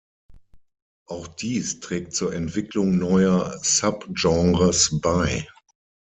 [1.07, 5.47] Auch dies trägt zur Entwicklung neuer Sub-Genres bei.